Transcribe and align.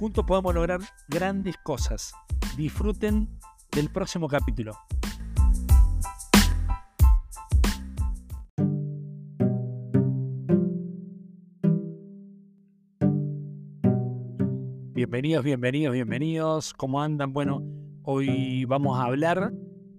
Juntos 0.00 0.24
podemos 0.24 0.54
lograr 0.54 0.80
grandes 1.08 1.58
cosas. 1.58 2.14
Disfruten 2.56 3.28
del 3.70 3.90
próximo 3.90 4.28
capítulo. 4.28 4.72
Bienvenidos, 14.94 15.44
bienvenidos, 15.44 15.92
bienvenidos. 15.92 16.72
¿Cómo 16.72 17.02
andan? 17.02 17.34
Bueno, 17.34 17.62
hoy 18.02 18.64
vamos 18.64 18.98
a 18.98 19.02
hablar 19.02 19.52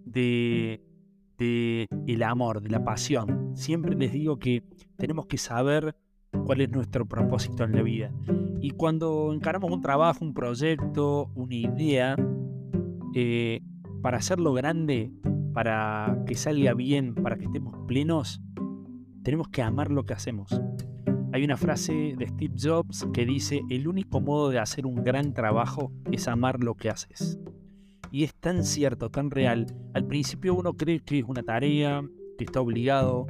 de, 0.03 0.81
de 1.37 1.85
el 2.07 2.23
amor, 2.23 2.63
de 2.63 2.71
la 2.71 2.83
pasión. 2.83 3.55
Siempre 3.55 3.95
les 3.95 4.11
digo 4.11 4.39
que 4.39 4.63
tenemos 4.97 5.27
que 5.27 5.37
saber 5.37 5.95
cuál 6.43 6.61
es 6.61 6.71
nuestro 6.71 7.05
propósito 7.05 7.65
en 7.65 7.73
la 7.73 7.83
vida. 7.83 8.11
Y 8.61 8.71
cuando 8.71 9.33
encaramos 9.33 9.71
un 9.71 9.81
trabajo, 9.81 10.23
un 10.23 10.33
proyecto, 10.33 11.31
una 11.35 11.55
idea, 11.55 12.15
eh, 13.15 13.61
para 14.01 14.17
hacerlo 14.17 14.53
grande, 14.53 15.11
para 15.53 16.23
que 16.27 16.35
salga 16.35 16.73
bien, 16.73 17.15
para 17.15 17.37
que 17.37 17.45
estemos 17.45 17.75
plenos, 17.87 18.41
tenemos 19.23 19.47
que 19.49 19.61
amar 19.61 19.91
lo 19.91 20.05
que 20.05 20.13
hacemos. 20.13 20.61
Hay 21.33 21.43
una 21.43 21.57
frase 21.57 22.15
de 22.17 22.27
Steve 22.27 22.53
Jobs 22.61 23.07
que 23.13 23.25
dice, 23.25 23.61
el 23.69 23.87
único 23.87 24.19
modo 24.21 24.49
de 24.49 24.59
hacer 24.59 24.85
un 24.85 25.03
gran 25.03 25.33
trabajo 25.33 25.91
es 26.11 26.27
amar 26.27 26.63
lo 26.63 26.75
que 26.75 26.89
haces. 26.89 27.39
Y 28.11 28.25
es 28.25 28.35
tan 28.35 28.63
cierto, 28.63 29.09
tan 29.09 29.31
real. 29.31 29.67
Al 29.93 30.05
principio 30.05 30.53
uno 30.53 30.73
cree 30.73 30.99
que 30.99 31.19
es 31.19 31.25
una 31.25 31.43
tarea, 31.43 32.03
que 32.37 32.43
está 32.43 32.59
obligado, 32.59 33.27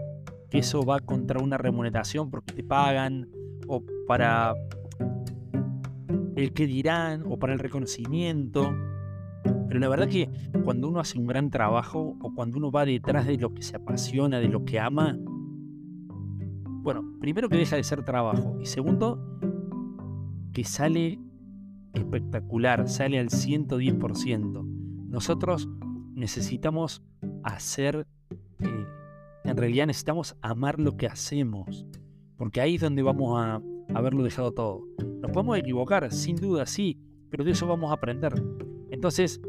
que 0.50 0.58
eso 0.58 0.84
va 0.84 1.00
contra 1.00 1.39
una 1.39 1.58
remuneración 1.58 2.31
porque 2.31 2.53
te 2.53 2.63
pagan 2.63 3.30
o 3.67 3.84
para 4.08 4.56
el 6.44 6.53
que 6.53 6.67
dirán 6.67 7.23
o 7.28 7.38
para 7.39 7.53
el 7.53 7.59
reconocimiento. 7.59 8.73
Pero 9.67 9.80
la 9.80 9.89
verdad 9.89 10.08
que 10.08 10.30
cuando 10.64 10.89
uno 10.89 11.00
hace 11.00 11.17
un 11.17 11.28
gran 11.28 11.50
trabajo 11.50 12.17
o 12.22 12.34
cuando 12.34 12.58
uno 12.58 12.72
va 12.72 12.86
detrás 12.86 13.25
de 13.25 13.38
lo 13.38 13.53
que 13.53 13.64
se 13.64 13.78
apasiona, 13.78 14.39
de 14.39 14.50
lo 14.50 14.66
que 14.66 14.80
ama, 14.80 15.17
bueno, 16.84 17.03
primero 17.19 17.50
que 17.50 17.58
deja 17.58 17.75
de 17.75 17.84
ser 17.84 18.03
trabajo 18.03 18.58
y 18.59 18.66
segundo 18.66 19.39
que 20.53 20.64
sale 20.64 21.19
espectacular, 21.94 22.88
sale 22.89 23.19
al 23.19 23.30
110%. 23.30 24.64
Nosotros 25.09 25.69
necesitamos 26.14 27.03
hacer 27.44 28.08
eh, 28.59 28.86
en 29.44 29.58
realidad 29.58 29.88
necesitamos 29.88 30.36
amar 30.42 30.80
lo 30.80 30.97
que 30.97 31.08
hacemos, 31.08 31.86
porque 32.38 32.62
ahí 32.62 32.75
es 32.75 32.81
donde 32.81 33.02
vamos 33.02 33.39
a 33.39 33.62
haberlo 33.94 34.23
dejado 34.23 34.53
todo. 34.53 34.84
Nos 35.22 35.31
podemos 35.31 35.58
equivocar, 35.58 36.11
sin 36.11 36.36
duda, 36.36 36.66
sí, 36.66 36.97
pero 37.30 37.44
de 37.44 37.52
eso 37.52 37.67
vamos 37.67 37.91
a 37.91 37.94
aprender. 37.94 38.33
Entonces, 38.89 39.39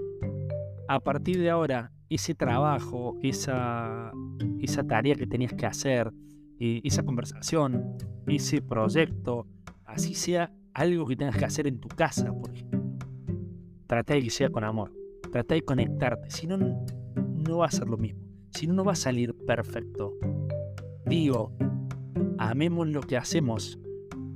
a 0.88 1.00
partir 1.00 1.38
de 1.38 1.50
ahora, 1.50 1.92
ese 2.08 2.34
trabajo, 2.34 3.18
esa, 3.22 4.12
esa 4.60 4.84
tarea 4.84 5.14
que 5.14 5.26
tenías 5.26 5.54
que 5.54 5.66
hacer, 5.66 6.12
eh, 6.60 6.80
esa 6.84 7.02
conversación, 7.02 7.96
ese 8.26 8.60
proyecto, 8.60 9.46
así 9.84 10.14
sea 10.14 10.52
algo 10.74 11.06
que 11.06 11.16
tengas 11.16 11.36
que 11.36 11.44
hacer 11.44 11.66
en 11.66 11.80
tu 11.80 11.88
casa, 11.88 12.32
por 12.32 12.52
ejemplo. 12.52 12.80
Trata 13.86 14.14
de 14.14 14.22
que 14.22 14.30
sea 14.30 14.50
con 14.50 14.64
amor. 14.64 14.92
Trata 15.32 15.54
de 15.54 15.62
conectarte, 15.62 16.30
si 16.30 16.46
no, 16.46 16.58
no 16.58 17.58
va 17.58 17.66
a 17.66 17.70
ser 17.70 17.88
lo 17.88 17.96
mismo 17.96 18.32
si 18.54 18.66
no, 18.66 18.74
no 18.74 18.84
va 18.84 18.92
a 18.92 18.96
salir 18.96 19.34
perfecto. 19.46 20.14
Digo, 21.06 21.52
amemos 22.38 22.88
lo 22.88 23.00
que 23.00 23.16
hacemos, 23.16 23.78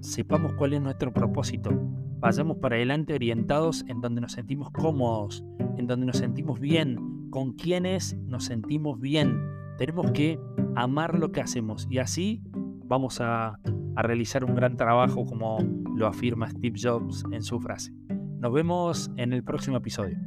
sepamos 0.06 0.55
cuál 0.55 0.72
es 0.72 0.81
nuestro 0.81 1.12
propósito, 1.12 1.71
vayamos 2.19 2.59
para 2.59 2.77
adelante 2.77 3.15
orientados 3.15 3.84
en 3.89 4.00
donde 4.00 4.21
nos 4.21 4.33
sentimos 4.33 4.71
cómodos, 4.71 5.44
en 5.77 5.87
donde 5.87 6.06
nos 6.06 6.19
sentimos 6.19 6.61
bien, 6.61 7.28
con 7.31 7.53
quienes 7.53 8.17
nos 8.27 8.44
sentimos 8.44 9.00
bien. 9.00 9.39
Tenemos 9.78 10.11
que 10.12 10.39
amar 10.75 11.19
lo 11.19 11.33
que 11.33 11.41
hacemos 11.41 11.87
y 11.91 11.99
así 11.99 12.43
vamos 12.84 13.21
a, 13.21 13.59
a 13.97 14.03
realizar 14.03 14.44
un 14.44 14.55
gran 14.55 14.77
trabajo 14.77 15.25
como 15.25 15.59
lo 15.94 16.06
afirma 16.06 16.49
Steve 16.50 16.78
Jobs 16.81 17.25
en 17.33 17.43
su 17.43 17.59
frase. 17.61 17.93
Nos 18.38 18.53
vemos 18.53 19.11
en 19.17 19.33
el 19.33 19.43
próximo 19.43 19.78
episodio. 19.78 20.19